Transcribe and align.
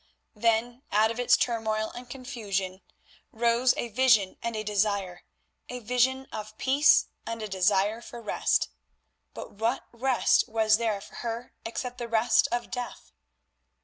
Then 0.33 0.81
out 0.91 1.11
of 1.11 1.19
its 1.19 1.37
turmoil 1.37 1.91
and 1.93 2.09
confusion 2.09 2.81
rose 3.31 3.75
a 3.77 3.89
vision 3.89 4.35
and 4.41 4.55
a 4.55 4.63
desire; 4.63 5.25
a 5.69 5.77
vision 5.77 6.25
of 6.31 6.57
peace 6.57 7.05
and 7.27 7.39
a 7.43 7.47
desire 7.47 8.01
for 8.01 8.19
rest. 8.19 8.69
But 9.35 9.51
what 9.51 9.83
rest 9.91 10.49
was 10.49 10.77
there 10.77 11.01
for 11.01 11.15
her 11.17 11.53
except 11.65 11.99
the 11.99 12.07
rest 12.09 12.47
of 12.51 12.71
death? 12.71 13.11